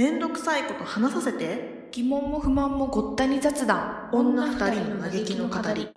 [0.00, 1.90] めんどくさいこと話させて。
[1.92, 4.08] 疑問も不満もごったに雑談。
[4.14, 5.90] 女二人の嘆きの語り。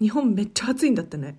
[0.00, 1.38] 日本めっちゃ暑いんだってね。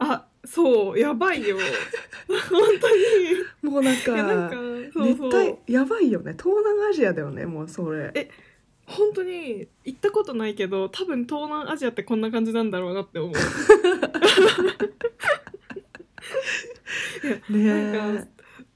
[0.00, 1.58] あそうやばいよ。
[2.26, 3.72] 本当に。
[3.72, 5.58] もうなんいやなんかかそう熱そう。
[5.62, 6.32] 帯やばいよね。
[6.32, 8.10] 東南アジアだよねもうそれ。
[8.14, 8.30] え
[8.90, 13.34] 本当に行ったことないけど多分東南アジアってこんな感じなんだろうなって思う。
[17.52, 18.26] ねなんか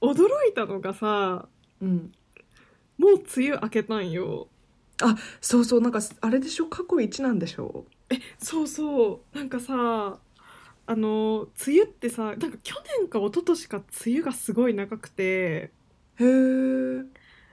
[0.01, 1.47] 驚いたのがさ
[1.81, 2.11] うん。
[2.97, 4.47] もう梅雨明けたんよ。
[5.41, 6.67] そうそうなんかあれでしょ？
[6.67, 7.85] 過去一なんでしょ？
[8.39, 9.37] そうそう。
[9.37, 10.19] なんかさ
[10.87, 15.23] あの梅雨ってさなんか去年か一昨年か梅雨がすごい長くて。
[16.17, 16.25] へえ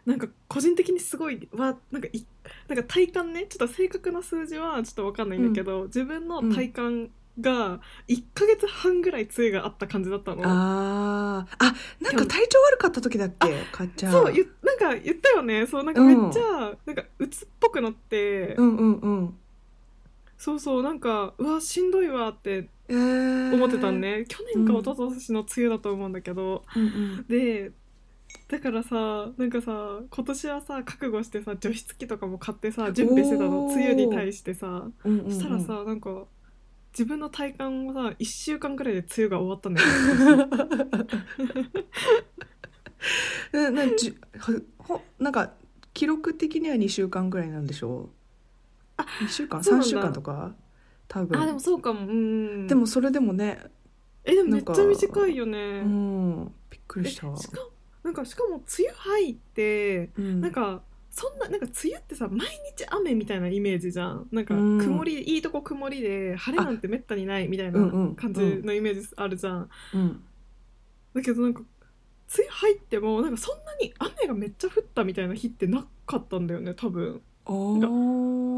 [0.06, 2.24] なんか個人的にすごいわなんかい
[2.68, 7.10] なんか体感ねちょっと正確な数字はちょっと分かんないんだけど、自分の体感
[7.40, 10.42] が1ヶ月半ぐらい梅雨があった感じだったの。
[10.44, 11.56] あー。
[11.58, 13.48] あなんか体調悪かった時だっけ？
[13.72, 14.12] かっちゃん。
[14.12, 15.66] そうゆなんか言ったよね。
[15.66, 19.34] そうなんかめっちゃ、なんか鬱っぽくなって、うんうんうん。
[20.36, 27.24] そうそうなんかうわしんどいわってえー、思ってたんね、去年か一昨年の梅雨だと思うんだけど、うんうん。
[27.28, 27.70] で
[28.48, 33.66] だからさなんかさ今年はさ覚悟してさ除湿機とかも買ってさ準備してたの。
[33.72, 34.88] 梅雨に対してさ。
[35.04, 35.30] うんうんうん。
[35.32, 36.24] そしたらさなんか
[36.92, 39.88] 自分の体感はさ1週間ぐらいで梅雨が終わったんだよ。
[43.54, 45.52] えなじはほなんか
[45.94, 48.02] 記録的には2週間ぐらいなんでしょ？
[48.02, 48.08] う
[48.98, 49.86] あ2週間？3そうなんだ。
[49.88, 50.54] 週間とか？
[51.08, 51.40] 多分。
[51.40, 52.06] あでもそうかも。
[52.06, 53.60] うんでもそれでもね
[54.24, 55.58] えでもめっちゃ短いよね。
[55.58, 56.52] うん。
[56.70, 57.34] びっくえりした。
[57.36, 57.58] しか
[58.02, 60.40] なんかしかも梅雨入ってうん。
[60.40, 64.28] なんかそんななんか梅雨ってさ毎日雨みたいなイメージじゃん。
[64.32, 64.78] なんかうん。
[64.78, 70.24] 曇り、いいとこ曇りで晴れなんてめったにないみたいなうんうん感じのイメージあるじゃん、うん。
[71.14, 71.68] だけどなんか梅
[72.38, 77.20] 雨入ってもなんかそんなに雨がめっちゃ降ったみたいな日ってなかったんだよね多分。
[77.44, 77.90] おなん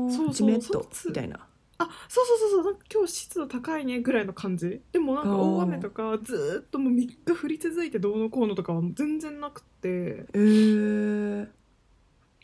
[0.08, 1.40] ーそうそうジメッとそのつみたいな
[1.84, 4.80] あそうそうそうそうなんか今日湿度高いねぐらいの感じ。
[4.92, 10.26] でもなんか大雨とかずーっともう3日降り続いてどうのこうのとかは全然なくて。
[10.32, 11.48] えー、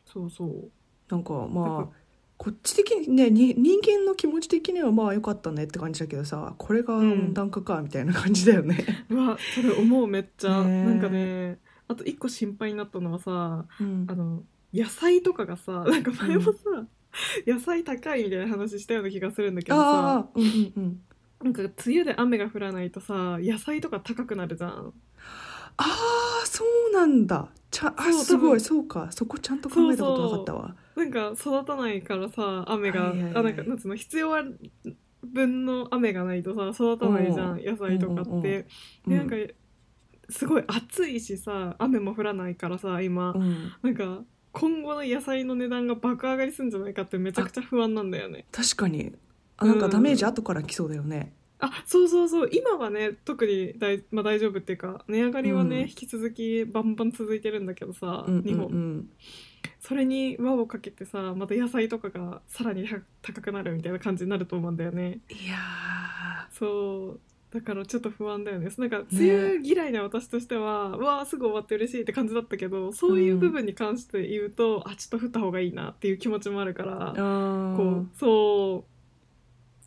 [0.07, 0.71] そうそう。
[1.11, 1.89] なんかまあか
[2.41, 8.79] こっち的にねに人間の気持ち的にはまあ良かったねって感じだけどさこれが温暖化かみたいな感じだよね、
[9.11, 14.07] うわそれ思うめっちゃ、ねえなんかねあと一個心配になったのはさうん。
[14.09, 16.59] あの野菜とかがさなんか前もさ、
[17.47, 20.29] 野菜高いみたいな話したような気がするんだけどさ。
[20.35, 21.01] うんうんうん。
[21.43, 24.93] なんか梅雨で雨が降らないとさ野菜とか高くなるじゃん。
[25.77, 25.85] あ
[26.43, 27.49] あそうなんだ。
[27.71, 28.61] ちゃあすごい。
[28.61, 29.11] そうか。
[29.11, 30.77] そこちゃんと考えたことなかったわ。
[30.97, 33.37] なんか育たないからさ雨が、はいはいはい。
[33.37, 34.45] あなんかなんつうの必要は
[35.25, 38.67] 分の雨がないとさ育たないじゃん野菜とかって、
[39.07, 39.37] でなんか
[40.29, 44.23] すごい暑いしさ雨も降らないからさ今、うん、なんか
[44.53, 48.47] 今後の野菜の値段が爆上がりするんじゃないかってめちゃくちゃ不安なんだよね。
[48.53, 49.15] 確かに。
[49.57, 49.91] あなんかうん。
[49.93, 52.51] ダメージ後から来そうだよね、あそうそうそう。
[52.53, 55.83] 今はね特に大,、まあ、大丈夫っていうか値上がりはね、うん。
[55.83, 59.11] 引き続きバンバン続いてるんだけどさ、うんうん日本、うん
[59.79, 65.21] それに輪をかけてさまた野菜とかがさらには高くなるみたいな感じになると思うんだよね。
[65.31, 65.57] いや
[66.51, 67.21] そう
[67.53, 68.71] だからちょっと不安だよね。
[68.79, 78.01] なんか梅雨嫌いな私としては、うわあすぐ終わって嬉しいって感じだったけどそういう部分に関して言うと、あちょっと降った方がいいなっていう気持ちもあるからこー。
[78.03, 78.91] うそう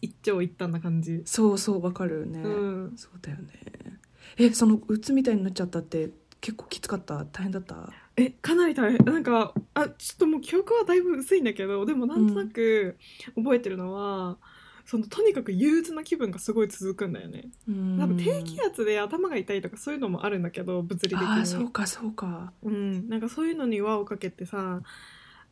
[0.02, 2.94] 一長一短な感じ、そうそうわかるね、うん。
[2.97, 4.00] そうだよね。
[4.38, 6.09] えそのうつみたいになっちゃったって
[6.41, 7.23] 結構きつかった？
[7.23, 7.90] 大変だった？
[8.18, 9.06] えかなり大変。
[9.06, 12.97] なんかあちょっともう記憶はだいぶ薄いんだけどでもなんとなく
[13.35, 14.38] 覚えてるのは、
[14.85, 17.49] そのとにかく憂鬱な気分がすごい続くんだよね。
[17.67, 21.45] 多分低気圧で頭が痛いとかそういうのもあるんだけど物理的に。
[21.45, 22.51] そうかそうか。
[22.63, 24.81] うん、なんかそういうのに輪をかけてさ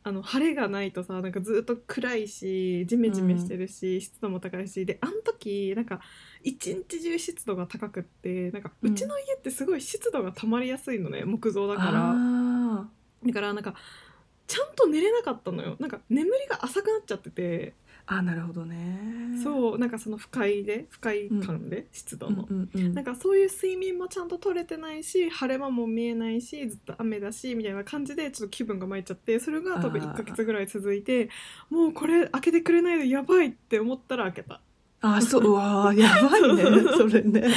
[0.04, 6.00] あの晴れがないとさなんかずっと暗いしジメジメしてるし、湿度も高いしであの時なんか
[6.42, 12.12] 一日中湿度が高くってなんかううんちの家ってすごい湿度が溜まりやすいのね木造だから。
[12.14, 12.88] あ
[13.24, 13.74] だからなんか
[14.46, 15.76] ちゃんと寝れなかったのよ。
[15.78, 17.72] なんか眠りが浅くなっちゃってて、ー
[18.06, 19.38] あなるほどね。
[19.42, 22.46] そうなんかその不快で不快感で、湿度の。
[22.92, 30.12] なんかそういう睡眠もちゃんと取れてないし晴れ間も見えないしずっと雨だしみたいな感じでちょっと気分が参っちゃってそれが多分あー。
[30.12, 31.30] 1ヶ月ぐらい続いて
[31.70, 34.60] もうこれ開けてくれないとやばいって思ったら開けた。
[35.04, 36.62] あそううわーやばいね
[36.96, 37.40] それね。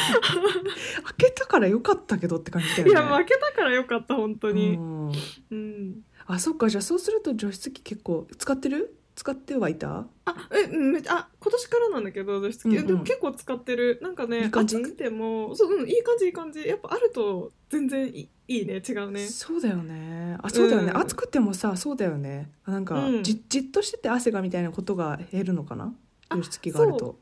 [1.04, 2.92] 開けたからよかったけどって感じだよね。
[2.92, 4.76] いやもう開けたからよかった本当に。
[4.76, 5.12] うん。
[5.52, 6.02] うん。
[6.26, 8.96] あそっかじゃあそうすると除湿機結構使ってる？
[9.16, 10.06] 使ってはいた？
[10.26, 12.88] あえうんめっちゃあ今年からなんだけど除湿機、うんうん。
[12.88, 14.00] でも結構使ってる。
[14.02, 14.76] なんかねいい感じ？
[14.76, 15.56] 暑くても。
[15.56, 16.68] そう、うん、いい感じいい感じ。
[16.68, 18.82] やっぱあると全然いいいいね。
[18.88, 19.26] 違うね。
[19.26, 20.38] そうだよね。
[20.42, 20.98] あそうだよね、うん。
[20.98, 22.52] 暑くてもさそうだよね。
[22.68, 23.24] なんか、うん。
[23.24, 25.94] じじっとしてて汗がみたいなことが減るのかな？
[26.30, 27.20] あ除湿機があるそと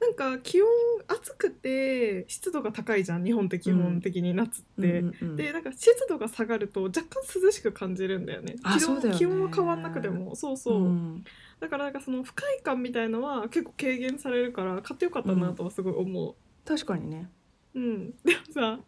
[0.00, 0.68] なんか気温
[1.08, 8.56] 暑くて湿度が高いじゃん日本って基本的に夏って、うんうんうんでなんか湿度が下がると若干涼しく感じるんだよね。
[8.78, 9.16] 気温ね。
[9.16, 10.34] 気温は変わんなくても。
[10.34, 11.24] そうそう、ん。
[11.60, 17.28] だからなんかその不快感みたいのは結構軽減されるから買ってよかったなとはすごい思確かにね。
[17.74, 18.80] ううん、でもさ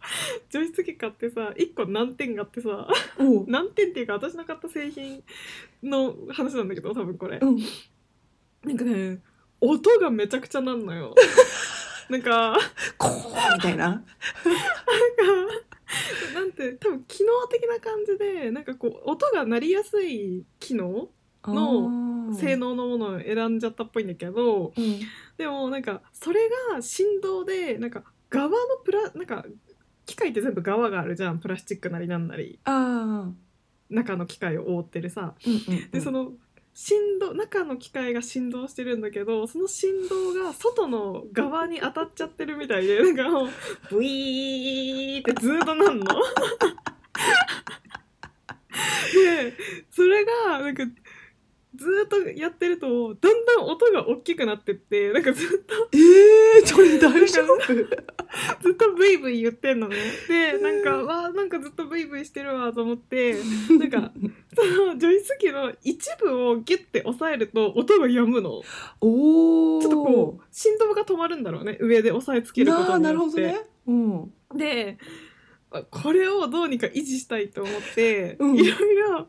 [0.50, 2.88] 除湿機買ってさ1個難点があってさ
[3.46, 5.22] 難点っていうか私の買った製品
[5.82, 7.58] の話なんだけど多分これ、うん。
[8.64, 9.20] なんかね
[9.62, 11.14] 音がめちゃくちゃなんのよ。
[12.10, 12.58] なんか
[12.98, 14.02] こうみたいな。
[16.34, 21.08] なんて多分機能的な感じでなんかこう音が鳴りやすい機能
[21.44, 25.00] の性能のものを選んじゃったっぽいんだけど、うん。
[25.38, 29.44] でもなんかそれが振動でなんか側のプラなんか
[30.06, 31.38] 機械って全部側があるじゃん。
[31.38, 32.58] プラスチックなりなんなり。
[32.64, 33.32] ああ
[33.90, 35.34] 中の機械を覆ってるさ。
[35.46, 35.90] うんうんうん。
[35.90, 36.32] でその
[36.74, 43.48] 振動中の機械が振動してるんだけどその振動が外の側に当たっちゃってるみたいでなんかもう
[43.90, 46.06] ブイーってずっとなんの。
[49.12, 49.52] で
[49.90, 50.84] それがなんか
[51.82, 57.74] ずーっとやってるとだんだん音が大きくなってってなんかずっとえー、それ大丈夫？
[57.74, 59.96] ずっとブイブイ言ってんのね。
[60.28, 63.34] でなんかわーなんかずっとブイブイしてるわと思って
[63.78, 64.12] なんか
[64.54, 68.62] そのジョイス機の一部をギュッて押さえると音が止むの。
[69.00, 71.76] おおちょっとこう振動が止まるんだろうね。
[71.80, 73.48] 上で押さえつけることになるよって。
[73.48, 73.60] ほどね。
[73.88, 74.32] うん。
[74.56, 75.04] であ
[75.90, 78.56] これをどうにか維持したいと思って、うん。
[78.56, 79.28] いろいろ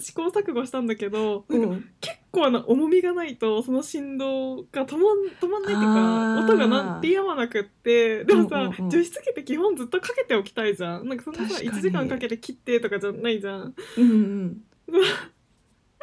[0.00, 1.88] 試行錯誤したんだけど、うん。
[2.00, 8.90] 結構な重みがないとその振動が止まん止まんないっていうか音が鳴ってやまなくってでもさ、うんうんうん。
[8.90, 11.08] 除湿機って基本ずっとかけておきたいじゃん。
[11.08, 11.78] なんかそんなさ確かに。
[11.78, 13.74] 1時間かけて切ってとかじゃないじゃん。
[13.98, 14.64] うんうん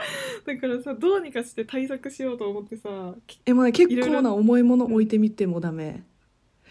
[0.46, 2.90] だからさどうにかして対策しようと思ってさ
[3.28, 6.04] きえまあ結構な重いもの置いてみてもダメ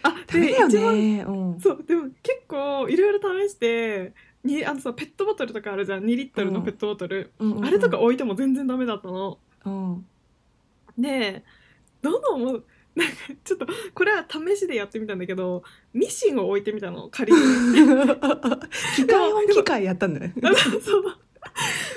[0.03, 1.59] あダメだよ一うん。
[1.59, 4.13] そうでも結構いろいろ試して
[4.43, 6.03] にあのさペットボトルとかあるじゃん。
[6.03, 7.65] 2リットルのペットボトル、うんうんうん。
[7.65, 9.37] あれとか置いても全然ダメだったの。
[9.65, 10.05] うん。
[10.97, 11.43] で
[12.01, 12.63] どのもう
[12.95, 13.13] なんか
[13.43, 15.63] ちょっとこれは試しでやってみたんだけど
[15.93, 17.09] ミシンを置いてみたの。
[17.09, 17.39] 仮に。
[18.95, 20.27] 機械音機械やったんだ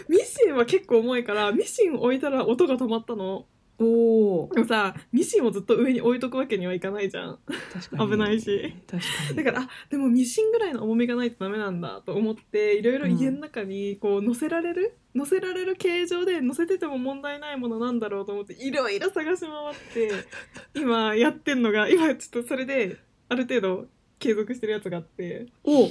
[0.08, 3.46] ミシンは結構重いからミシンを置いたら音が止まったの
[3.78, 7.38] おおでもさミシンをずっと上に置いとくわけにはいかないじゃん。
[7.72, 8.10] 確かに。
[8.12, 8.74] 危ないし。
[8.88, 9.36] 確かに。
[9.36, 20.24] だからあでもミシンぐらいの重みがないとダメなんだと思っていろいろ家の中にこう乗せられる、乗せられる形状で乗せてても問題ないものなんだろうと思っていろいろ探し回って
[20.80, 22.96] 今やってんのが今ちょっとそれで
[23.28, 23.86] ある程度
[24.20, 25.88] 継続してるやつがあってお。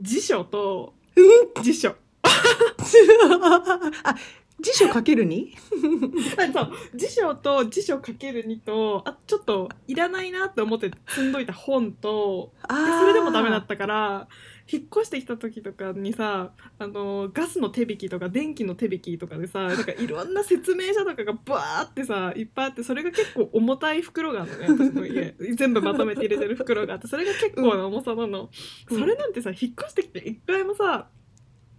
[0.00, 1.94] 辞書とうん辞書。
[4.04, 4.16] あ
[4.64, 5.54] 辞書かけるに？
[6.38, 6.72] あそう。
[6.94, 14.28] 辞書と辞書かける2とあちょっといらないなって思って積んどいた本とでそれでもダメだったから
[14.70, 25.34] 引っ越してきた時とかにさあのガスの手引きとか電気の手引きとかでさなんかいろんな説明書とかがバーってさいっぱいあってそれが結構重たい袋があるのね私の家。
[25.54, 28.48] 全部まとめて入れてる袋があってそれが結構な重さなの、
[28.90, 28.98] うん。
[28.98, 31.08] それなんてさ引っ越してきて一回もさ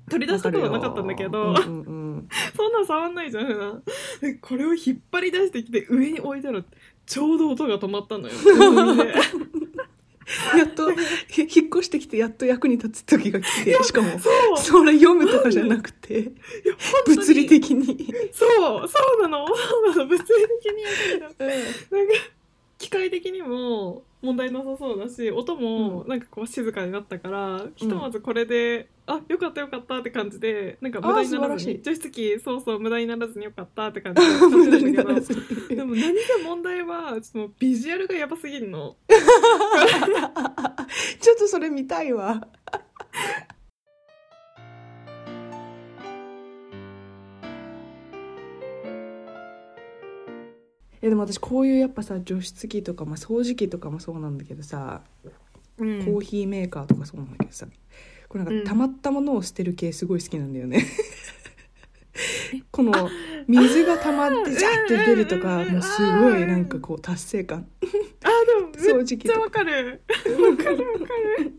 [0.09, 2.29] 取り出したことなかったんだけど、うんうんうん。
[2.55, 3.83] そんなん触んないじゃん普段。
[4.21, 6.63] で これを引っ張り出してきて上に置いたら
[7.05, 8.33] ちょうど音が止まったのよ
[10.57, 10.91] やっと
[11.27, 14.07] ひ引っ越してきてやっと役に立つ時が来てしかも
[14.57, 16.31] それ読むとかじゃなくて
[17.05, 18.11] 物理的に。
[18.31, 18.45] そ
[18.83, 20.25] うそうなのそうなの物理
[20.63, 21.43] 的にやるけ
[21.89, 22.13] どなんか
[22.77, 31.79] 機械的にも問題なさそうだし音もなんかこう静かになったから、ひとまずこれであよかったよかったって感じでなんか無駄にならずに。
[31.81, 34.27] 除湿機そうそう無駄にならずによかったって感じで。
[34.49, 35.75] 無駄にならずに。
[35.75, 38.95] でも何せ問題はそのビジュアルがやばすぎるの。
[41.21, 42.47] ちょっとそれ見たいわ。
[51.01, 55.03] えでも私こういうやっぱさ除湿機とか、まあ、掃除機とかもそうなんだけどさ、
[55.77, 56.03] うん。
[56.05, 57.67] コーヒーメーカーとかそうなんだけどさ
[58.35, 58.63] これなんうん。
[58.63, 60.85] か溜まったものを捨てる系すごい好きなんだよね。
[62.71, 62.91] この
[63.47, 67.65] 水が溜まってジャッて出るとかうんもうすごいなんかこう達成感。
[67.81, 67.85] あ
[68.45, 70.01] でも めっ掃除機とかちゃわかる。
[70.49, 71.05] わかるわか
[71.39, 71.53] る。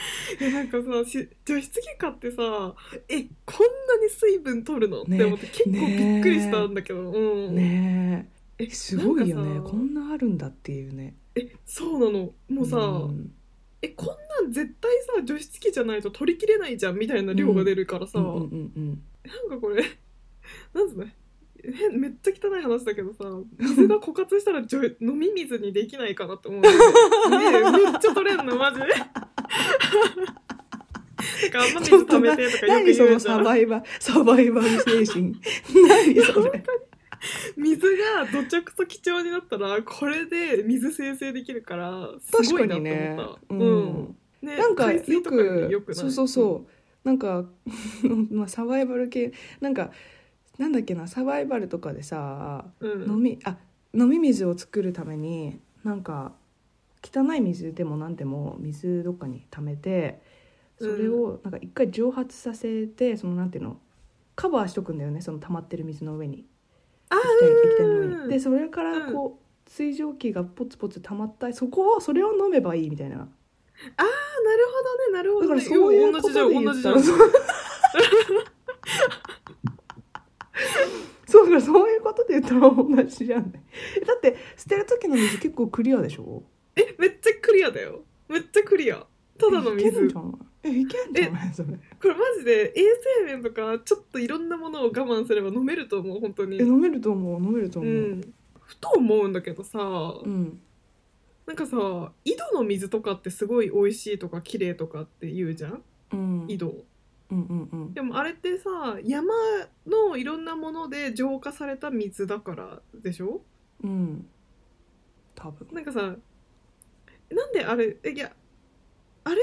[0.40, 2.74] いやなんかさし除湿機買ってさ
[3.08, 5.16] えこんなに水分取るの、ね。
[5.16, 8.26] って思って結構びっくりしたんだけど、うんね
[8.58, 8.64] え。
[8.64, 9.60] えすごいよね。
[9.60, 11.14] こんなあるんだっていうね。
[11.36, 12.32] えそうなの？
[12.48, 13.32] もうさ、うん
[13.82, 19.02] えこんなん絶対さ除湿機じゃないと取りきれないじゃんみたいな量が出るからさ、うんうんうん
[19.48, 19.82] なんかこれ
[20.72, 21.06] なんつうの
[21.62, 23.24] 変めっちゃ汚い話だけどさ
[23.58, 26.68] 水が枯渇したらじょ飲み水にできないかなって思うね。
[26.70, 28.86] ねめっちゃ取れんのマジで。
[31.42, 33.20] なんか雨水溜めてとかよく言うじゃん。
[33.20, 35.34] サバイバサバイバル精神。
[35.86, 36.64] 何それ
[37.56, 43.16] 水がどちゃくそ貴重になったらこれで水生成できるからす確かごいなってにね。
[43.18, 44.16] 思った、うん。
[44.42, 45.94] ねなんかよく良くない？
[45.94, 46.70] そうそうそう。
[47.04, 47.46] なんか
[48.30, 49.32] まあサバイバル系。
[49.60, 49.90] なんか
[50.58, 53.56] なんだっけなサバイバルとかでさうん、飲みあ
[53.94, 56.34] 飲み水を作るためになんか
[57.02, 60.20] 汚い水でも何でも水どっかに溜めて
[60.78, 63.80] それをなんか一回蒸発させてそのなんていうの
[64.36, 66.44] カバーしとくんだよねその溜まってる水の上に。
[66.44, 66.49] あ
[67.16, 68.30] 液体のに。
[68.30, 73.16] でそれからこう水蒸気がポツポツ溜まったそこをそれを飲めばいいみたいな。
[73.16, 73.34] あーなる
[73.96, 77.02] ほどねなるほだからどねそういうことで言ったら。
[77.02, 77.18] そう。
[81.26, 83.64] そうだからそういうことで言ったら同じじゃんね。
[84.06, 86.42] だって捨てる時の水結構クリアでしょ？
[86.76, 88.02] えめっちゃクリアだよ。
[88.28, 89.06] めっちゃクリア。
[89.38, 90.12] ただの水。
[90.62, 91.54] えいけんじゃない？
[91.54, 91.68] それ
[92.00, 92.82] これマジで衛
[93.24, 96.56] 生面とかちょっといろんなものを我慢すれば飲めると思う本当に。
[96.56, 97.82] え飲めると思う飲めるとう。
[97.82, 98.34] 思う、ん。
[98.60, 100.60] ふと思うんだけどさ、うん。
[101.46, 105.82] なんかさ井戸の水とかってすごい美味しいとか綺麗とかって言うじゃん？
[106.12, 106.44] うん。
[106.48, 106.66] 井戸。
[107.30, 107.94] うんうんうん。
[107.94, 109.34] でもあれってさ山
[109.86, 113.42] のいろんなもので浄化された水だからでしょ？
[113.84, 114.26] うん。
[115.34, 115.68] 多分。
[115.72, 118.32] なんかさなんであれえいや
[119.24, 119.36] あれ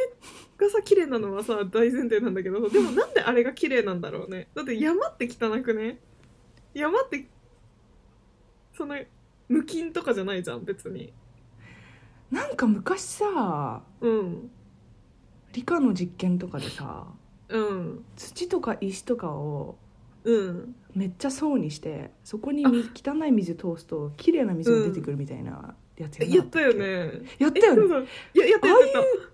[0.57, 4.47] がさ綺麗なのはさ大前提なんだけど でもなんであれが綺麗なんだろうね。
[4.55, 5.99] だって山って汚くね？
[6.73, 7.27] 山って
[8.75, 8.95] その
[9.49, 11.13] 無菌とかじゃないじゃん別に。
[12.31, 14.51] なんか昔さうん。
[15.53, 17.07] 理科の実験とかでさ
[17.49, 18.05] うん。
[18.15, 19.77] 土とか石とかを
[20.23, 20.75] うん。
[20.93, 27.21] めっちゃ層にしてそこに水汚い水通すと綺麗な水が出てくるみたいなやつえやったよね。
[27.39, 28.07] やったよね。
[28.33, 29.26] ややったやったやった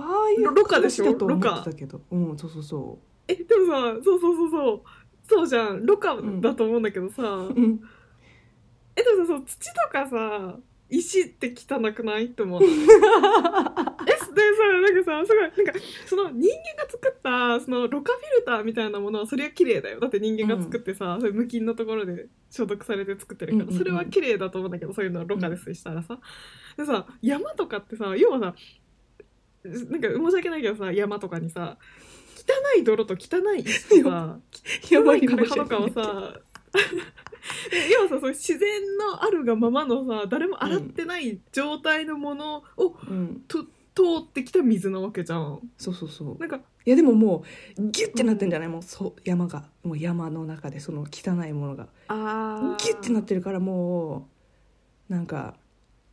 [0.00, 1.12] ああいうロロカでしょ？
[1.14, 2.00] ロカってたけど。
[2.10, 4.80] うんそうそうそえでもさそうそうそうそう。
[5.28, 5.86] そうじゃん。
[5.86, 7.80] ロカだと思うんだけどさ、ううん。
[8.96, 10.56] えでもさそう土とかさ
[10.88, 12.24] 石って汚くない？
[12.26, 12.62] って思う。
[12.64, 12.82] えでさ
[14.80, 20.00] なんかさすごいなんかその人間が作ったそのろ過フィルターみたいなものはそれは綺麗だよ。
[20.00, 23.78] だって人間が作ってさ、それ無菌のところで消毒されて作ってるから、うんうんうん。
[23.78, 26.18] それは綺麗だと思うんだけどそういうのはろ過ですしたらさ、
[26.76, 28.54] でさ山とかってさ要はさ
[29.64, 31.76] なんか申し訳ないけどさ山とかにさ
[32.76, 34.38] 汚い泥と汚い石とさ
[34.90, 35.20] やばい。
[35.20, 36.34] 汚い枯れ葉とかをさ
[37.72, 43.44] え 要はさそ自然のあるがままのさ誰も洗ってない状態のものをうん。
[43.48, 45.60] と通ってきた水なわけじゃん。
[45.76, 46.38] そうそうそう。
[46.38, 47.44] なんかいやでもも
[47.76, 48.68] うギュッてなってんじゃない？
[48.68, 49.68] もうそう山が。
[49.82, 51.88] もう山の中でその汚いものが。
[52.08, 54.28] あギュッてなってるからも
[55.10, 55.56] うなんか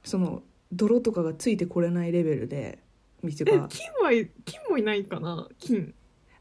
[0.03, 2.79] その泥とかがついてこれないレベルで
[3.23, 5.47] 水えが金はい金もいないかな？
[5.59, 5.93] 金。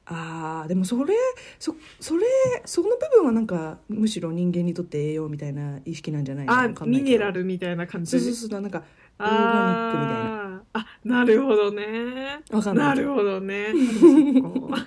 [0.09, 1.14] あーでもそれ
[1.59, 2.23] そそれ
[2.64, 6.52] その部分はなんかむしろ人間にとって栄養みたいな意識なんじゃないの？
[6.52, 7.04] あわかんないけど。
[7.04, 8.12] ミネラルみたいな感じ？
[8.12, 8.85] そうそうそうなんか
[9.18, 10.62] オーガニックみたいな。
[10.73, 12.40] あーあなるほどね。
[12.50, 13.68] わかんないなるほどね。
[13.99, 14.87] そっか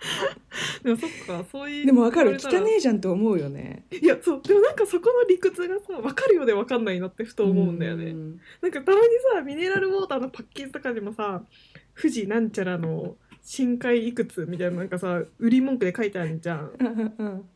[0.82, 3.84] でもそっかそういうでもわかる汚ねえじゃんって思うよね。
[3.90, 8.12] いやそうでもなんかそこの理屈がさ分かるようで分かんないなってふと思うんだよね。
[8.12, 8.40] ん。
[8.60, 11.42] なんかたまにさミネラルウォーターのパッケージとかにもさ
[12.00, 16.70] 富士なんちゃらの深海いくつみたいななんかさ売り文句で書いてあるじゃん。
[16.78, 17.48] うんうん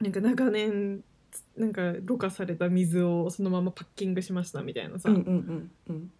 [0.00, 1.02] なんか長年
[1.56, 6.10] なんかろ過された水をそのままパッキングしましたみたいなさ、うんうんうんうん。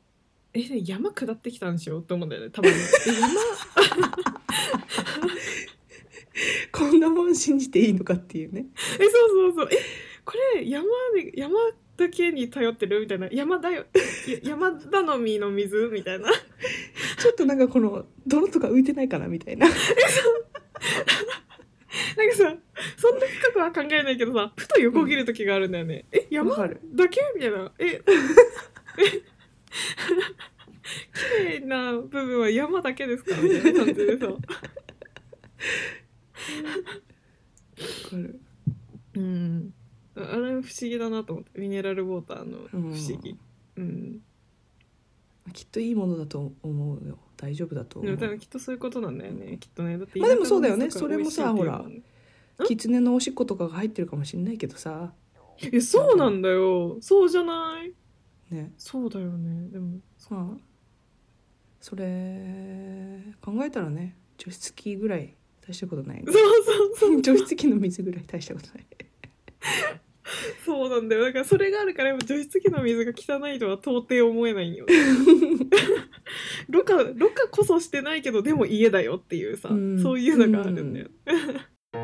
[0.54, 2.00] え山下ってきたんでしょ？
[2.00, 2.74] って思うんだよね多分え
[6.72, 8.66] こんなもん信じていいのかっていうね。
[8.98, 9.68] 山えそうそうそう。
[9.72, 9.76] え
[10.24, 10.84] これ山
[11.14, 11.58] で山
[11.96, 13.28] だけに頼ってるみたいな。
[13.30, 13.86] 山だよ。
[14.26, 16.30] や 山頼みの水みたいな。
[17.18, 19.66] ちょっとなんかこの泥とか浮いてないかなみたいな。
[22.16, 22.56] なんかさ
[22.96, 27.72] そんな深くは考えないけどさふと横切る時があるんだよね、えわ山だけみたいな。
[27.78, 28.02] ええ
[31.66, 34.32] な部分は山だけですかみたいな感じでさわ
[38.10, 38.40] かる。
[39.14, 39.74] うん。
[40.16, 43.36] あれ不思議だなと思ってミネラルウォーターの不思議。
[43.76, 44.22] うん、
[45.52, 47.18] きっといいものだと思うよ。
[47.36, 48.16] 大丈夫だと思う。
[48.16, 49.58] でも多分きっとそういうことなんだよね。
[49.58, 49.98] きっとね。
[49.98, 50.88] だってまあでもそうだよね。
[50.88, 51.82] 田舎の水とかそれもさ美味しいっていう。
[51.82, 51.92] もん？
[51.94, 52.02] ね
[52.66, 55.12] 狐のおしっことかが入ってるかもしれないけどさ。
[55.60, 56.96] いやそうなんだよ。
[57.00, 57.92] そうじゃない？
[58.54, 58.72] ね。
[58.78, 59.68] そうだよね。
[59.68, 59.98] でも
[60.30, 60.58] まあ
[61.86, 66.16] それ考えたらね除湿機ぐらい大したことない。
[66.16, 67.22] ねそうそうそう。
[67.22, 68.86] 除湿機の水ぐらい大したことない。
[70.64, 71.22] そうなんだよ。
[71.22, 74.84] だからそれがあるからやっぱ除湿機の水が汚いとは到底思えないんよ
[76.68, 80.02] ろ過ろ過こそしてないけどでも家だよっていうさ、うん。
[80.02, 81.06] そういうのがあるんだよ、
[81.94, 82.00] も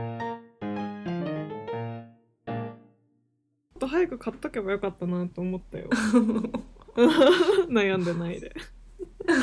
[3.78, 5.90] っと早く買っとけばよかったなと思ったよ。
[7.68, 8.54] 悩んでないで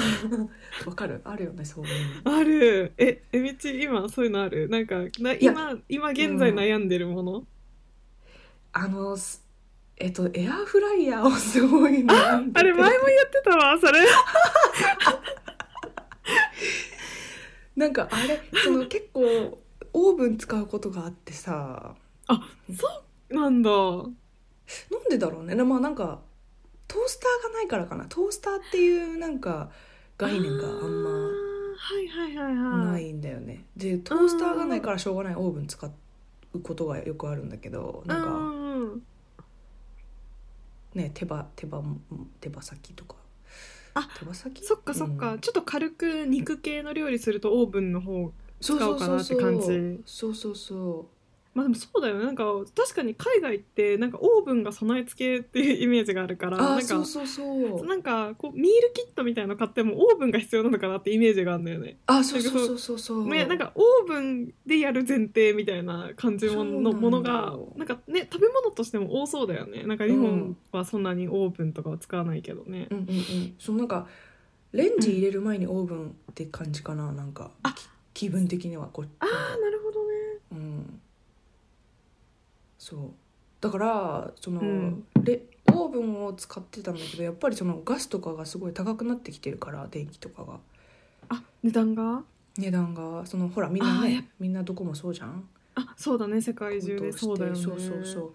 [0.86, 1.22] わかる？
[1.24, 2.36] あるよねそういうの。
[2.36, 2.94] ある。
[2.98, 4.68] ええみち今そういうのある？
[4.70, 7.46] なんかな今今現在悩んでるもの、
[8.74, 9.46] あのす
[9.98, 12.60] えっとエアフライヤーをすごい悩んでて。
[12.60, 14.00] あれ前も言ってたわそれ。
[17.76, 19.60] なんかあれその結構
[19.94, 21.96] オーブン使うことがあってさ。
[23.30, 23.72] なんだ。
[23.72, 24.12] なん
[25.10, 25.56] でだろうね。
[25.56, 26.22] なまあなんか
[26.88, 28.06] トースターがないからかな。
[28.06, 29.72] トースターっていうなんか
[30.20, 33.66] 概念があんまないんだよね。
[33.76, 35.88] でトースターがないからしょうがないオーブン使
[36.54, 38.36] うことがよくあるんだけどなんかう
[38.98, 39.02] ん
[40.94, 41.82] ね手羽手羽
[42.42, 43.16] 手羽先とか。
[43.96, 44.64] あ手羽先？
[44.64, 45.40] そっかそっか、うん。
[45.40, 50.02] ちょっと軽く肉系の料理するとオーブンの方使うかなって感じ。
[50.06, 51.08] そうそうそ
[51.60, 52.26] まあでもそうだよね。
[52.26, 57.86] なんか確かに海外ってなんかオーブンが備え付けっていうイメージがあるからなんかーそうそうそう。
[57.86, 61.98] なんかこうミールキットみたいなの買ってもオーブンが必要なのかなってイメージがあるんだよね。
[62.06, 63.00] あそうそうそうそう。
[63.00, 69.84] そうね、なんかオーブンでやる前提みたいな感じものものがなんかね食べ物としても多そうだよね。
[69.84, 73.56] なんか日本はそんなにオーブンとかは使わないけどね、うんうんうん。
[73.60, 74.08] そうなんか
[74.72, 77.52] レンジ入れる前にオーブンって感じかななんか。
[78.14, 79.08] 気分的にはこう。
[79.20, 80.14] ああなるほどね
[80.52, 81.02] うん
[82.80, 83.00] そう。
[83.62, 85.04] だからその、うん。
[85.22, 90.60] レオーブンを使ってたんだけどやっぱりそのガスとかがすごい高くなってきてるから電気とかが。
[91.30, 92.24] あ値段が？
[92.58, 95.48] 値段がそのほらみんなねみんなどこもそうじゃん？
[95.76, 97.60] あそうだね世界中でそうだよね。
[97.60, 98.34] そうそうそう。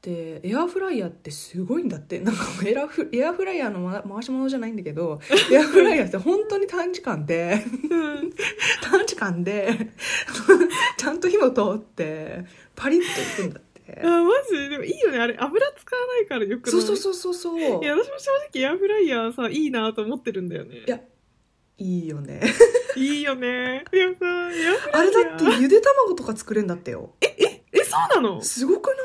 [0.00, 2.18] でエアフライヤーってすごいんだって。
[2.18, 5.20] なんかエラフエアフライヤーのま回し物じゃないんだけど
[5.52, 8.32] エアフライヤーって本当に短時間でうん。
[8.82, 9.68] 短時間で
[10.96, 13.71] ちゃんと火も通ってパリッといくんだって
[14.02, 14.68] あマジ？
[14.68, 15.18] でもいいよね。
[15.18, 16.72] あれ油使わないからよくない？
[16.72, 17.84] そうそうそうそうそう。
[17.84, 20.76] いや私も正直エアフライヤーさいいなと思ってるんだよね。
[20.86, 21.00] いや
[21.78, 22.40] いいよね。
[22.96, 23.84] いいよね。
[23.92, 24.16] いやさ
[24.92, 27.14] あれだってゆで卵とか作れんだってよ。
[27.20, 28.40] えそうなの？
[28.42, 28.96] すごくない？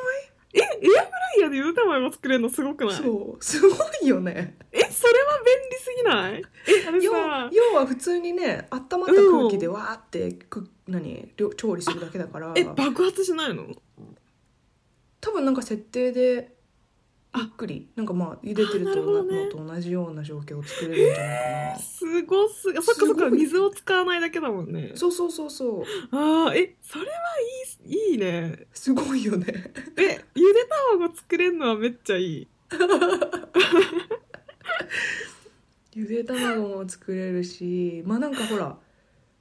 [0.54, 1.00] えエアフラ
[1.38, 2.96] イヤーでゆで卵作れるのすごくない？
[2.96, 4.58] そうすごいよね。
[4.72, 6.44] えそれは便利すぎない？
[6.84, 11.32] えあれ要さ要は普通にね温まった空気でわーってく何？
[11.38, 12.54] 料調理するだけだから。
[12.56, 13.68] え爆発しないの？
[15.22, 16.56] 多分なんか設定で
[17.36, 19.46] ゆっくりなんかまあ茹でてるあなるほどね。
[19.46, 21.80] のと同じような状況を作れるんじゃないかな。
[21.80, 24.92] すごすあそっかそっか水を使わないだけだもんね。
[24.96, 25.84] そうそうそうそう。
[26.12, 27.12] あーえそれは
[27.86, 28.68] いいいいね。
[28.74, 29.46] すごいよね。
[29.98, 32.48] えゆで卵作れるのはめっちゃいい。
[35.94, 38.78] ゆで卵も作れるしまあなんかほら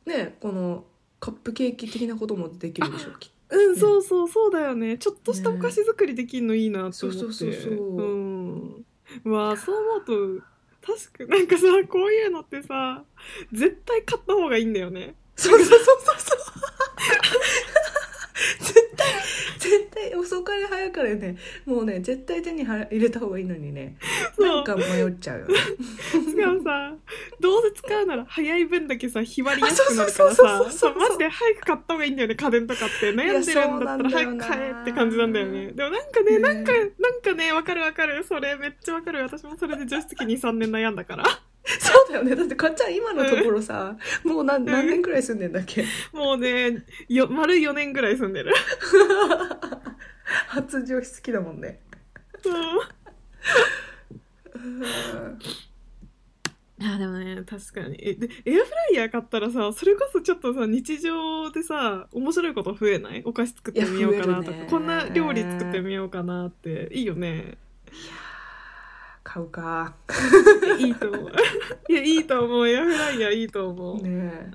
[0.07, 0.85] ねこの
[1.21, 4.99] カップケーキ的なこともできるでしょきっ うん、ねそうそうそうだよね。
[4.99, 6.99] ちょっとしたお菓子作りできるのいいなと思って。
[6.99, 7.75] そうそうそうそう。
[7.75, 8.85] うん。
[9.25, 10.45] うわあそう思うと
[10.87, 13.03] 確かなんかさこういうのってさ
[13.53, 15.15] 絶対買った方がいいんだよね。
[15.37, 16.39] そうそうそうそうそう。
[18.61, 19.07] 絶対
[20.37, 23.97] 絶対遅かれ早かれねもうね絶対手に入れた方がいいのにね。
[24.39, 25.55] なんか迷っちゃうよね。
[25.55, 26.95] しかもさ
[27.41, 33.11] どうせ使うなら早い分だけさ日割りやすくなるからさマジで早く買った方がいいんだよね家電とかって。
[33.13, 35.73] 悩んでるんだったら早く買えって感じなんだよね。
[35.73, 36.79] でもなんかねねなんかな
[37.11, 38.25] んかねわかるわかる。
[38.25, 39.23] それめっちゃわかる。
[39.23, 41.25] 私もそれで除湿機23年悩んだから。
[41.81, 42.37] そうだよね。
[42.37, 45.85] だってかっちゃん今のところさもう何何年くらい住んでんだっけ？
[46.13, 48.55] もうねよ丸4年ぐらい住んでる
[50.49, 51.81] 初除湿機だもんね。
[56.79, 57.97] いやでもね確かに。
[58.01, 63.23] えでエアフライヤー買ったらさそれこそちょっとさ日常でさ面白いこと増えない？
[63.25, 66.89] お菓子作ってみようかなとか、こんな料理作ってみようかなって。
[66.93, 67.57] いいよね。
[69.23, 69.95] 買うか。
[70.79, 71.33] いいと思う。
[71.89, 72.69] いやいいと思う。
[72.69, 74.51] エアフライヤーいいと思う、ねえ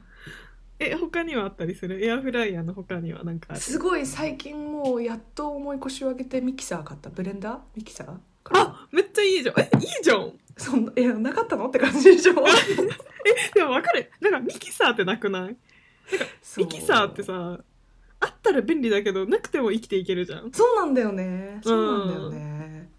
[1.00, 2.04] 他にはあったりする？
[2.06, 3.60] エアフライヤーの他には何かある？
[3.60, 7.10] すごい最近もうやっと思い越しを上げてミキサー買った。
[7.10, 7.60] ブレンダー？
[7.76, 8.14] ミキサー
[8.54, 9.60] あめっちゃいいじゃん。
[9.60, 10.34] えいいじゃん。
[10.58, 11.68] そんないやなかったの？
[11.68, 12.34] って感じでしょ？
[13.54, 14.12] でも分かる。
[14.20, 15.56] なんかミキサーってなくない？
[16.58, 17.60] ミキサーってさ
[18.20, 20.52] あったら便利だけどなくても生きていけるじゃん。
[20.52, 21.62] そうなんだよね。
[21.64, 22.90] そうなんだよね、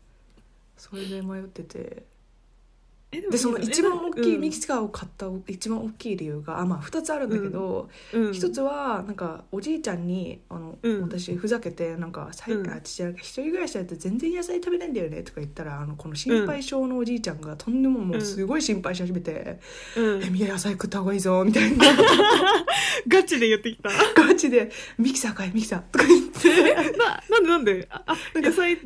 [0.76, 1.78] それで迷ってて。
[1.78, 2.04] え
[3.12, 8.32] でその一番大きいミキササーを買った一番大きい理由があまあ2つあるんだけど、ー、うん。
[8.32, 11.02] 一つはなんかおじいちゃんにあの、うん。
[11.02, 12.64] 私ふざけてなんか「最うん。
[12.82, 19.60] 近一人暮らしだと全然野菜食べないんだよね」とか言ったらあのこの心配性のおじいちゃんがとんでももうすごい心配し始めて
[19.94, 21.84] うん「えみや野菜食った方がいいぞ」みたいな。
[23.08, 23.90] ガチで言ってきた。
[24.22, 26.74] ガチで「ミキサー買えミキサー」とか言って。
[26.96, 27.86] ななんでなんで？
[27.90, 28.78] ああなんか野菜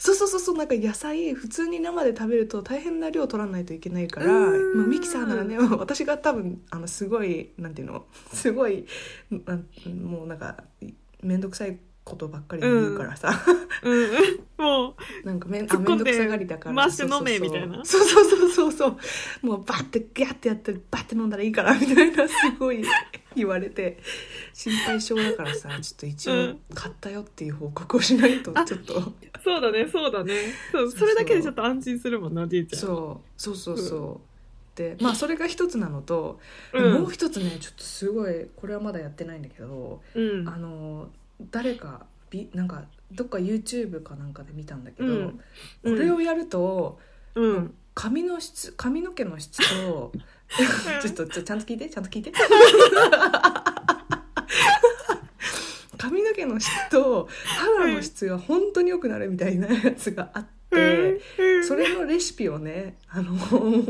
[0.00, 4.78] そうそうそうそうなんか野菜普通に生で食べると大変な量取らないといけないからうん。
[4.78, 8.86] まあミキサーならね 私が多分あのすごいなんていうのすごい
[9.30, 10.64] もうなんか
[11.22, 11.78] 面倒くさい
[12.10, 13.40] ことばっかり言うからさ、
[13.82, 14.10] うん。
[14.58, 14.94] も
[15.24, 16.76] なんかめんあ突っ込んで面倒くさがりだから。
[16.76, 18.00] 回して飲めそうそうそうみたいなそう。
[18.04, 18.96] そうそうそうそう。
[19.46, 22.84] もうバッてギャッてやってバッて飲んだらいいからみたいなすごい
[23.34, 23.98] 言われて。
[24.52, 28.94] 心配性だからさちょっと一応うん買ったよっていう報告をしないとあちょっと。
[29.42, 30.34] そうだねそうだね。
[30.72, 32.80] そうそれだけでちょっと安心するもんなおじいちゃん。
[32.80, 33.40] そう。
[33.40, 34.20] そうそうそ
[34.74, 36.38] う、でまあそれが一つなのと、
[36.74, 36.92] うん。
[37.02, 40.48] もう一つねちょっとすごいこれはまだやってないんだけど、うん。
[40.48, 41.08] あの
[41.50, 45.40] 誰かびなんかどっか YouTube かなんかで見たんだけど、うん。
[45.82, 46.98] これをやると、
[47.34, 47.74] うん。
[47.94, 50.12] 髪の質髪の毛の質と
[51.02, 52.32] ちょっとちょちゃんと聞いてちゃんと聞いて。
[55.98, 61.20] 髪の毛の質と肌の質が本当に良くなるみたいなやつがあって、
[61.62, 63.36] それのレシピをねあの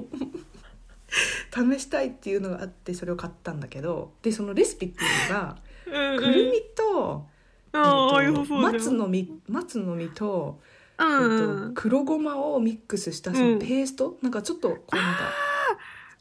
[1.55, 6.19] 試したいっていうのがあってそれを買ったんだけどでそのレシピっていうのがうん。
[6.19, 7.29] くるみと,、
[7.73, 10.61] ああ松の実松の実と,、
[10.99, 15.21] うえっんと黒ごまをミックスしたそのペースト、なんかちょっとこうなんか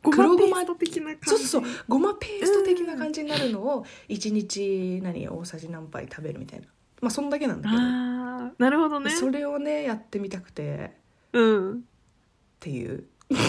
[0.01, 1.29] ご黒ごま的な感じ。
[1.29, 1.71] そうそうそう。
[1.87, 6.67] ごまペースト的な感じになるのを1日何大さじ何杯食べるみたいな。
[7.01, 9.11] まあそんだけなんだけど、ああなるほどね。
[9.11, 10.75] それをねやってみたくて。
[10.75, 10.89] っ
[11.33, 11.83] うん。
[12.59, 13.03] ていう。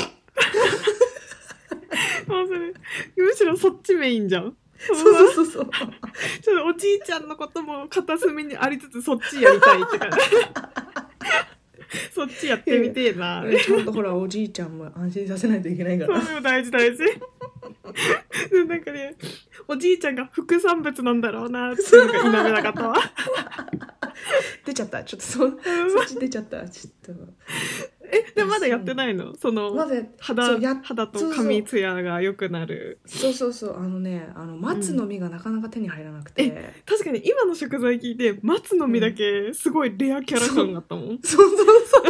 [3.16, 5.70] むしろそっちメインじゃんそうそうそうそう。
[6.42, 10.16] ちょっとおじいちゃんのことも片隅にありつつそっちやりたいって感じ。
[12.12, 13.44] そっちやってみてえな。
[13.64, 16.20] ちゃんとほらおじいちゃんも安心させないといけないから。
[16.20, 17.04] そう大事大事。
[18.50, 19.16] でなんかね
[19.68, 22.96] おじいちゃんが副産物なんだろうなっていうのが否めなかったわ。
[24.64, 25.04] 出ちゃった。
[25.04, 26.68] ちょっとそそっち出ちゃった。
[26.68, 27.12] ちょっと
[28.12, 29.34] えでもまだやってないの？
[29.36, 33.00] そのまだ肌そうや肌と髪ツヤが良くなる。
[33.06, 33.78] そうそうそう。
[33.78, 42.02] あのねあの松の実がなかなか手に入らなくて、確かに今の食材聞いて松の実だけすごいレアキャラ感があったもん、そうそうそ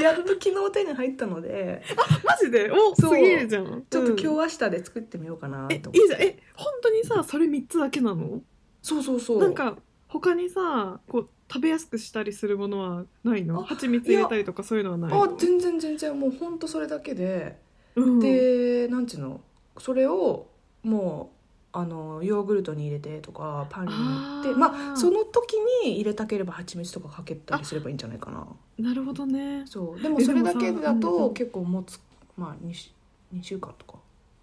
[0.00, 0.02] う。
[0.02, 1.82] やっと昨日手に入ったので。
[2.24, 2.70] マジで？
[2.70, 3.84] おすげえじゃん。
[3.88, 6.06] ちょっと今日うん明日で作ってみようかなえいと思って。
[6.06, 6.22] いじゃん。
[6.22, 8.40] え本当にさそれ3つだけなの？
[8.82, 9.38] そうそうそう。
[9.40, 9.76] なんか
[10.08, 13.60] 他にさこう食べやすくしたりするものはないの？
[13.60, 15.24] あ蜂蜜入れたりとかそういうのはないの？
[15.24, 17.58] あ全然全然もうほんとそれだけで、
[17.94, 19.40] うん、でなんていうの？
[19.78, 20.46] それを
[20.82, 21.30] も
[21.74, 28.46] うあのヨーグルトに入れてとかパンに塗ってまあその時に入れたければ蜂蜜とかかけたりすればいいんじゃないかな。
[28.78, 29.64] なるほどね。
[29.66, 30.00] そう。
[30.00, 32.00] でもえそれだけだと結構持つ
[32.36, 32.90] まあ 2,
[33.34, 33.98] 2週間とか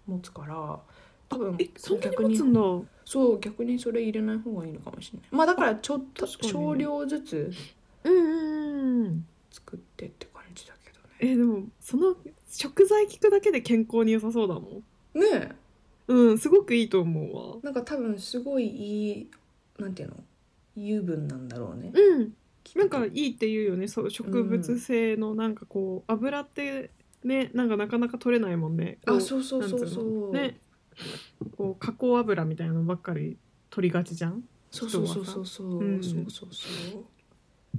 [0.06, 0.78] 持つから
[1.30, 2.60] 多分えそんなに逆に持つんだ。
[3.06, 5.28] そう逆にそれ入れない方がいいのかもしれない。
[5.30, 7.50] まあだからちょっと少量ずつ
[8.04, 12.16] うんうんうん作ってって感じだけどえでもその
[12.50, 14.64] 食材聞くだけで健康に良さそうだもん。
[15.18, 15.56] ねね
[16.08, 17.56] うんすごくいいと思うわ。
[17.62, 19.30] えなんか多分すごいいい
[19.78, 20.16] なんていうの？
[20.76, 21.92] 油分なんだろうね。
[21.94, 22.34] うん。
[22.76, 23.88] なんかいいって言うよね。
[23.88, 26.90] そう植物性のなんかこう油って
[27.24, 28.98] ねなんかなかなか取れないもんね。
[29.06, 30.32] こあそうそうそうそうの？
[30.32, 30.58] ね
[31.56, 33.36] こう加工油みたいなのばっかり
[33.70, 34.42] 取りがちじゃん？
[34.70, 35.78] そうそうそうそうそう。
[35.78, 36.68] うんそうそうそ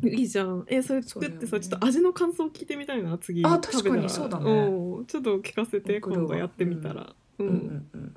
[0.04, 0.66] ういいじゃん。
[0.68, 1.62] えそれ作ってさ、ね。
[1.62, 4.50] ちょっと味の感想聞いてみたいな次あ確かにそうだね。
[4.52, 5.06] うん。
[5.06, 7.14] ちょっと聞かせて今度やってみたら。
[7.40, 7.50] う、うん。
[7.50, 8.16] んうんうん。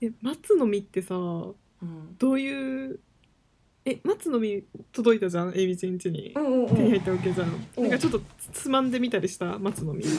[0.00, 1.18] え松の実ってさう
[1.84, 2.16] ん。
[2.18, 3.00] どういう
[3.84, 5.52] え松の実届いたじゃん？
[5.54, 6.32] エビちんちに。
[6.34, 7.82] うんうんう手に入んったわけじゃん、うん。
[7.84, 8.20] なんかちょっと
[8.52, 10.04] つつまんでみたりした松の実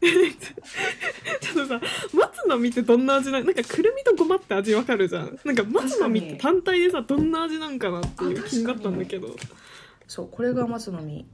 [1.40, 1.80] ちょっとさ
[2.12, 5.38] 松の実ってどんな味ななんかくるみとごまって味わかるじゃん。
[5.44, 9.28] なんか松の実って単体でさどんな味なんかなっていうあ気になったんだけど。
[10.06, 11.26] そうこれが松の実。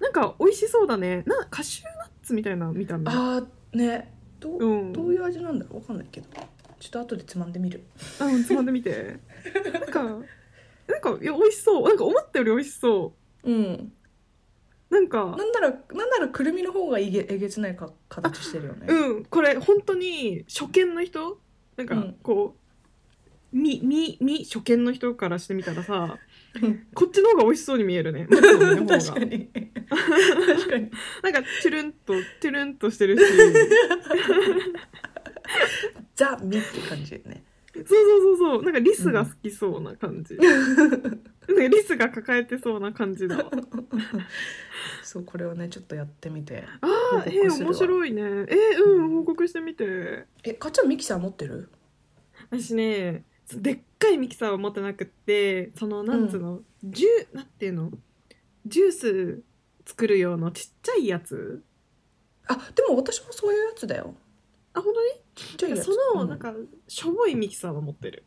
[0.00, 1.22] なんか美味しそうだね。
[1.26, 4.12] なカシューナッツみたいな見た目あーね。
[4.40, 4.92] どう,、うん。
[4.92, 6.26] どういう味なんだろうわかんないけど。
[6.80, 7.84] ちょっと後でつまんでみる。
[8.18, 9.18] あうんつまんでみて。
[9.72, 11.82] なんかなんかいや美味しそう。
[11.84, 13.92] なんか思ったより美味しそうん
[14.92, 15.76] なんかなんならな
[16.06, 18.84] んならくるみの方がえげえげつないか形してるよね。
[18.86, 19.24] うん。
[19.24, 21.38] これ本当に初見の人？
[21.78, 22.14] なんかうん。
[22.22, 22.56] こ
[23.52, 26.18] う、みみみ初見の人からしてみたらさ
[26.62, 26.86] うん。
[26.94, 28.26] こっちの方が美味しそうに見えるね。
[28.28, 28.98] 松の実の方が。
[28.98, 29.48] 確かに。
[29.48, 29.70] 確
[30.68, 30.90] かに。
[31.22, 33.24] なんかチュルンとチュルンとしてるし。
[36.14, 37.42] ザ・ミって感じね
[37.74, 38.62] そうそうそうそう。
[38.64, 41.08] なんかリスが好きそうな感じ、なんか
[41.68, 43.50] リスが抱えてそうな感じだわ。
[45.02, 46.64] そうこれをねちょっとやってみて。
[46.82, 48.00] あーえ報告するわ。
[48.00, 48.22] 面白いね。
[48.22, 50.26] えーうん報告してみて。
[50.44, 51.70] えかっちゃんミキサー持ってる？
[52.50, 57.90] 私ねでっかいミキサーは持ってなくってそのなんつうの、ジュなんていうの？
[58.66, 59.42] ジュース
[59.86, 61.62] 作る用のちっちゃいやつ。
[62.48, 64.14] あでも私もそういうやつだよ。
[64.74, 65.21] あ本当に？
[65.34, 65.84] ちっちゃいやつ。
[65.84, 66.38] その、うんなん。
[66.38, 66.54] か
[66.88, 68.24] しょぼいミキサーは持ってる。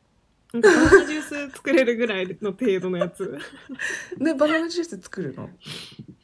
[0.53, 0.69] バナ
[1.01, 3.37] ナジュース作れるぐらいの程度のやつ。
[4.17, 5.49] でバナナジュース作るの？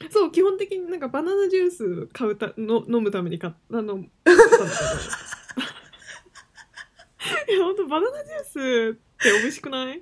[0.09, 4.03] そう基本的になんかバナナジュース買うたの飲むために買ったあのい
[7.51, 8.51] や本当バナナジュース
[8.91, 10.01] って美味しくない？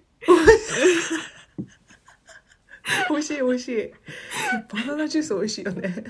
[3.10, 3.38] 美味しい。
[3.38, 3.92] 美味しい
[4.72, 6.04] バナナジュース美味しいよね。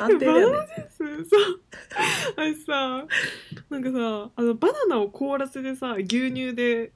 [0.00, 0.88] 安定だよね。
[0.98, 1.08] そう。
[2.36, 3.06] あれさ
[3.70, 6.92] なんかさあのバナナを凍らせてさ牛乳で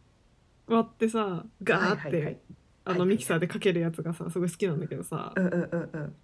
[0.66, 2.40] 割ってさガーって、はいはいはい。
[2.84, 6.14] あのミキサーでかけるやつがさすごい好きなんだけどさ、うんうんうん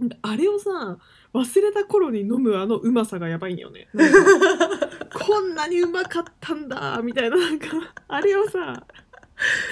[0.00, 0.10] うん。
[0.22, 0.98] あれをさ
[1.34, 3.88] 忘れた頃に飲むあのうまさがやばいんよね。
[5.14, 7.68] こんなにうまかったんだみたいななんか
[8.08, 8.86] あれをさ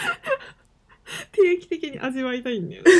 [1.32, 2.90] 定期的に味わいたいんだよね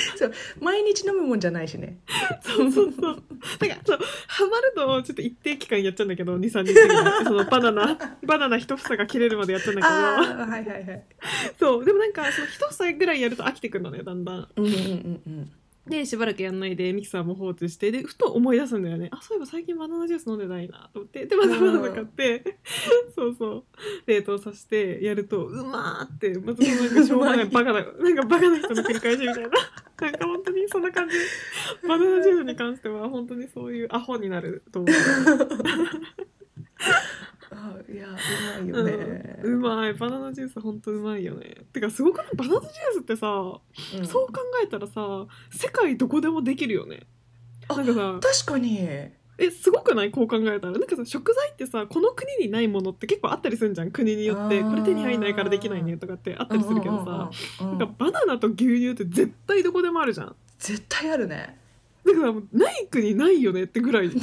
[0.60, 1.98] 毎日飲むもんじゃないしね。
[2.40, 3.12] そうそうそう。
[3.12, 3.22] なんか
[3.84, 10.84] そうハマるとちょっと一定期間やっちゃうんだけど23日ぐらいそのバナナ バナナ一房が切れるまでやっちゃうんだああはいはいはい。
[10.84, 11.04] けど
[11.58, 14.48] そうでもなんかその一房ぐらいやると飽きてくるのねだんだん。
[14.56, 15.52] うんうんうんうん
[15.86, 19.08] でしばらくやんないでミキサーも放置してでふと思い出すんだよね。
[19.10, 21.26] あそういえば最近バナナジュース飲んでないなと思って。
[21.26, 22.58] でまたバナナ買って
[23.16, 23.64] そうそう。
[24.06, 29.50] 冷凍させてやるとうまーってまたそのなんかしょうがないバカななんかバカな人の繰り返しみたいな
[30.02, 31.16] なんか本当にそんな感じ。
[31.86, 34.94] バナナジュースに関しては本当にそういうアホになると思う。
[37.54, 39.94] あいやうまいよね、うん、うまい。
[39.94, 41.54] バナナジュースほんとうまいよね。
[41.72, 44.06] てかすごくバナナジュースってさ、うん。
[44.06, 47.06] そう考えたらさ世界どこでもできるよね。
[47.68, 48.88] あなんかさ確かに
[49.38, 50.10] えすごくない？
[50.10, 50.72] こう考えたら。
[50.72, 53.90] なんかさ食材ってさこの国にないものって結構あったりするじゃん。
[53.90, 54.62] 国によって。
[54.62, 57.30] これ手に入んないからできないねとかってあったりするけどさ、
[57.64, 60.36] なんかバナナと牛乳って絶対どこでもあるじゃん。
[60.58, 61.58] 絶対あるね。
[62.04, 64.18] だからもうない国ないよねってぐらいない。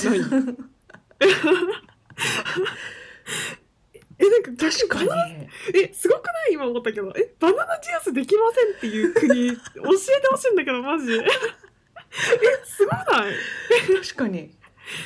[4.22, 5.10] えなんか逆確かに。
[5.82, 6.54] えすごくない？
[6.54, 7.14] 今思ったけど。
[7.18, 11.26] えバナナジュースできませんっていう国教えてほしいんだけどマジ え
[12.66, 13.34] すごない？
[14.04, 14.52] 確かに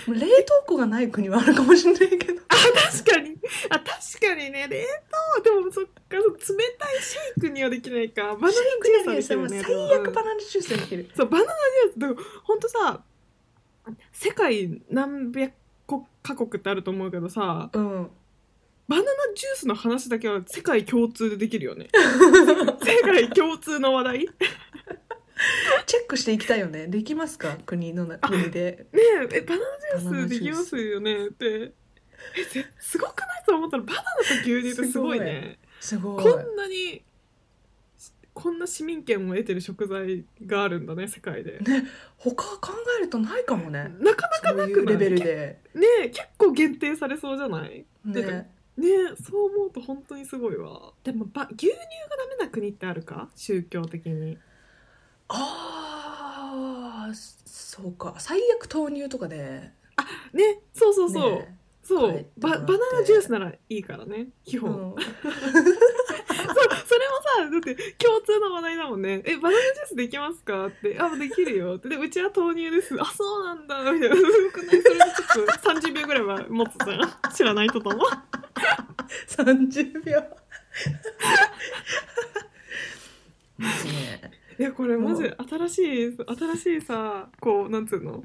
[0.07, 2.41] 冷凍庫がない国はあるかもしれないけど。
[2.47, 3.37] 確かに。
[3.69, 4.67] あ確かにね。
[4.67, 4.85] 冷
[5.37, 6.21] 凍でもそっか冷
[6.79, 8.35] たいシェイクにはでききないか。
[8.35, 11.09] バナナジュースはできるよね最悪バナナナジュースでできる。
[11.15, 13.01] そうバナナジュースでもほんとさ
[14.11, 15.53] 世界何百
[16.23, 18.09] カ国ってあると思うけどさうん。
[18.87, 21.87] バナナジュースの話だけは世界共通でできるよね。
[22.83, 24.19] 世界共通の話題。
[24.19, 24.25] ね
[25.85, 26.87] チェックしていきたいよね。
[26.87, 27.57] できますか？
[27.65, 28.87] 国のな国で。
[28.93, 28.97] え。
[29.33, 31.73] えバナナジュースできますよねって。
[32.37, 33.43] えぜすごくない？
[33.45, 35.19] と思ったらバナナと牛乳ってすごい。
[35.19, 35.59] ね。
[35.79, 36.23] すごい。
[36.23, 37.03] こんなに
[38.33, 41.59] こんな市民権を得てる食材があるんだね世界で。
[41.59, 41.85] ね
[42.17, 43.91] 他考えるとないかもね。
[43.99, 45.59] なかなかなくレベルで。
[45.75, 47.85] ねえ結構限定されそうじゃない？
[48.05, 48.49] ね。
[48.75, 50.93] ねえそう思うと本当にすごいわ。
[51.03, 51.75] でもば牛乳が
[52.17, 53.29] ダメな国ってあるか？
[53.35, 54.37] 宗教的に
[55.35, 57.13] ああ
[57.45, 58.15] そうか。
[58.19, 59.71] 最悪豆乳とかで。
[60.33, 60.59] ね。
[60.73, 61.57] そうそうそう、ね。
[61.81, 62.25] そう。
[62.37, 64.27] ババナナジュースならいいからね。
[64.45, 64.95] 基本、うん。
[65.01, 65.33] そう
[66.33, 71.89] それもさだって共通の話題だもんね「えバナナジュースできますか?」って「あできるよ」って。
[71.89, 72.95] でうちは豆乳です。
[72.99, 73.91] あそうなんだ。
[73.91, 74.15] みたいな。
[74.15, 74.29] ないそ
[74.67, 78.03] れでちょっと30秒ぐらいは持つじゃん知らない人とも。
[79.27, 80.21] 30秒。
[83.59, 85.77] で すねいやこれマジ新し
[86.09, 88.23] い新しいさこうなんつうの？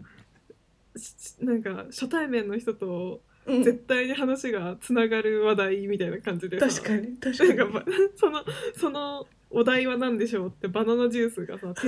[0.96, 3.62] しなんか初対面の人とうん。
[3.62, 6.58] 絶対に話がつながる話題みたいな感じで。
[6.60, 7.48] さ確かに確かに。
[7.56, 7.84] なんかば
[8.16, 8.44] その
[8.76, 11.86] そのお題は何でしょうってバナナジュースがさ定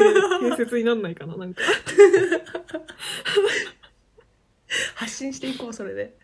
[0.50, 1.60] 定説になんないかななんか。
[4.94, 6.16] 発信していこうそれで。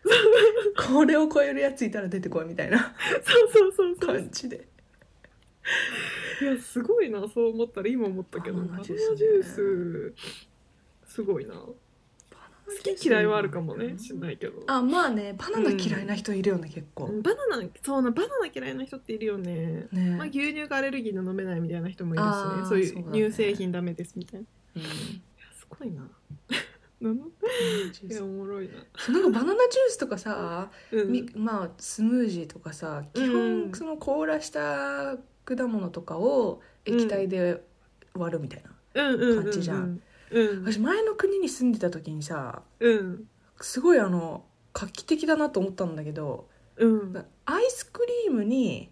[0.93, 2.95] これを超えるやついたら出てこいみたいな。
[3.23, 4.15] そうそうそうそう。
[4.15, 4.67] 感じで
[6.41, 10.13] いやすごいなそう思ったら今思ったけどババナナジュースね
[11.05, 11.55] すごいな。
[11.55, 14.61] 好き嫌いはあるかもねしんないけど。
[14.67, 17.07] あまあねバナナ嫌いな人いるよね、結構。
[17.23, 19.87] バナナそうなバナナ嫌いな人っているよね。
[19.91, 22.65] ね、まあ、牛乳がアレルギーの飲めないみたいな人もいるしね。
[22.67, 24.45] そういそう乳製品ダメですみたいな。
[24.45, 24.83] いうん。
[24.83, 24.89] や
[25.57, 26.03] すごいな。
[26.99, 28.73] いやおもろいな。
[29.13, 31.11] なんかバナナジュースとかさ、うん。
[31.11, 35.17] みまあスムージーとかさ基うん本その凍らした
[35.55, 37.63] 果物とかを液体で
[38.13, 39.77] 割るみたいな、感じじゃん。
[39.77, 40.01] うん
[40.65, 43.27] 私前の国に住んでた時にさうん。
[43.61, 47.25] すごいあの画期的だなと思ったんだけどうん。
[47.45, 48.89] アイスクリームに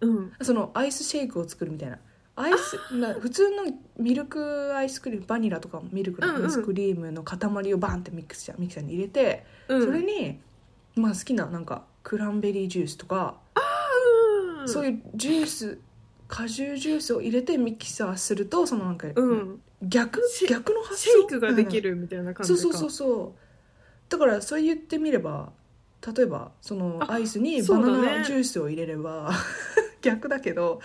[0.00, 0.32] うん。
[0.40, 1.98] そのアイスシェイクを作るみたいな。
[2.36, 3.64] アイスな普通の
[3.98, 9.84] ミルクアイスクリームバニラとかミルクのアイスクリームの塊をバンってミックスミキサーに入れて、うん。
[9.84, 10.40] それに、
[10.96, 13.41] まあ、好きななんかクランベリージュースとか、うん
[14.66, 15.78] そういうジュース
[16.28, 19.60] 果汁ジュースを入れてミキサーするとそのなんか、うん。
[19.82, 20.22] 逆？
[20.48, 22.58] 逆の発シ想ェイクができるみたいな感じか。
[22.58, 23.42] そうそうそうそう。
[24.08, 25.52] だからそれ言ってみれば
[26.14, 29.30] 例えばそのあアイスにバナナジュースを入れれば、
[30.02, 30.80] 逆だけど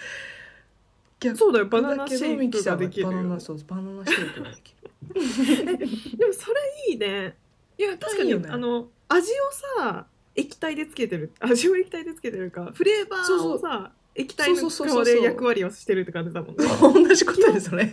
[1.20, 1.66] 逆そうだよ。
[1.66, 3.10] バナナシェイクができるよ。
[3.10, 5.78] バナナそうバナナシェイクができる。
[6.18, 7.36] でもそれいいね。
[7.78, 8.50] いや確かにね。
[8.50, 9.36] あの味を
[9.78, 10.06] さ
[10.38, 11.34] 液体でつけてる。
[11.40, 12.72] 味を液体でつけてるか。
[12.74, 16.66] フレーバーをさ液体の側で役割をしてるって感じだもんね。
[16.82, 17.90] 同じことですそれ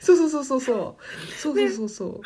[0.00, 1.02] そうそうそうそうそう。
[1.40, 2.20] そうそうそうそう、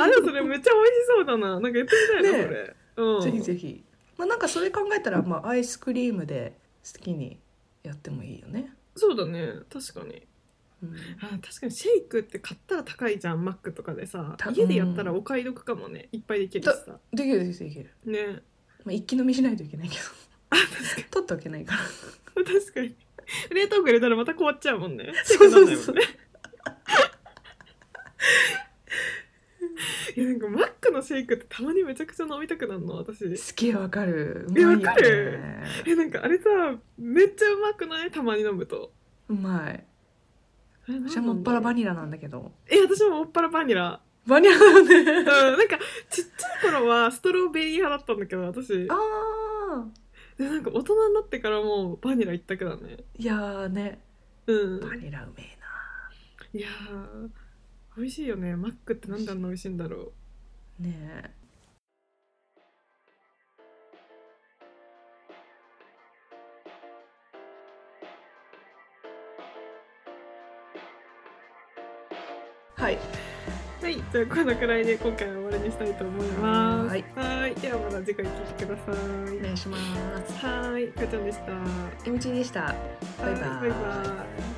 [0.00, 1.48] あでもそれめっちゃ美味しそうだな。
[1.50, 2.44] なんか言ってみたいな、ね。
[2.44, 3.84] それ、うん、ぜひぜひ。
[4.16, 6.58] まあなんかそれ考えたら、まあ、アイスクリームで
[6.92, 7.38] 好きに
[7.82, 9.54] やってもいいよね、そうだね。
[9.72, 10.26] 確かに
[10.82, 10.94] うん。
[11.20, 14.34] あ確かにシェイクって買ったら高いじゃんマックとかでさ。
[14.38, 16.08] た家でやったらお買い得かもね。
[16.12, 16.98] いっぱいできるしさ。
[17.12, 18.42] できるできるできる、ね。
[18.84, 20.02] まあ、一気飲みしないといけないけど。
[20.50, 21.04] あ確かに。
[21.10, 21.80] 取っておけないから。
[22.44, 22.94] 確かに。
[23.50, 25.12] 冷凍庫入れたらまた凍っちゃうもんね。
[25.24, 25.96] そうそうそう。
[30.16, 33.28] いやなんかマックのシェイクってたまにめちゃくちゃ飲みたくなるの私。
[33.28, 34.46] 好きわかる。
[34.48, 34.86] うえまいよね。
[34.86, 35.38] わかる。
[35.86, 36.44] えなんかあれさ
[36.96, 38.10] めっちゃうまくない？
[38.10, 38.92] たまに飲むと。
[39.28, 39.84] うまい
[40.88, 42.52] 私はもっぱらバニラなんだけど。
[42.66, 44.00] え私ももっぱらバニラ。
[44.26, 45.24] バニラだよねうん。
[45.24, 45.78] なんか
[46.10, 48.88] ちっちゃい頃はストロベリー派だったんだけど私。
[48.90, 49.86] ああ
[50.38, 52.98] でなんか大人になってからもうバニラ一択だね。
[53.18, 54.00] いやーね。
[54.46, 54.80] うん。
[54.80, 55.58] バニラうめえ
[56.58, 57.28] いやー
[57.96, 58.56] 美味しいよね。
[58.56, 60.12] マックってなんであんな美味しいんだろ
[60.80, 60.82] う。
[60.82, 61.34] なね
[72.78, 72.98] はい
[73.80, 76.88] はい、じゃあこのくらいで今回は終わりにしたいと思います。
[76.90, 79.38] はいはい、ではまた次回聞いてください。
[79.38, 79.76] お願いしま
[80.26, 81.52] すはい、かちゃんでした。
[82.04, 82.74] えみちでした
[83.20, 83.76] バイバイはいバイバ
[84.44, 84.57] イ。